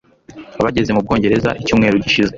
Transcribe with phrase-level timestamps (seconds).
[0.63, 2.29] Bageze mu Bwongereza icyumweru gishize.